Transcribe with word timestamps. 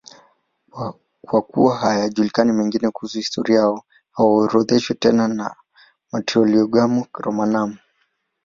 Kwa 1.25 1.41
kuwa 1.41 1.75
hayajulikani 1.77 2.51
mengine 2.53 2.89
kuhusu 2.91 3.17
historia 3.17 3.59
yao, 3.59 3.83
hawaorodheshwi 4.11 4.95
tena 4.95 5.27
na 5.27 5.55
Martyrologium 6.11 7.03
Romanum. 7.13 7.77